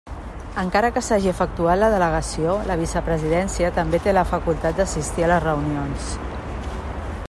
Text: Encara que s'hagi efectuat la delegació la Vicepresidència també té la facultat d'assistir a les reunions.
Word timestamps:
Encara 0.61 0.89
que 0.93 1.03
s'hagi 1.07 1.29
efectuat 1.31 1.79
la 1.81 1.89
delegació 1.97 2.55
la 2.71 2.79
Vicepresidència 2.81 3.71
també 3.77 4.03
té 4.07 4.17
la 4.19 4.27
facultat 4.33 4.81
d'assistir 4.81 5.27
a 5.29 5.33
les 5.35 5.45
reunions. 5.49 6.13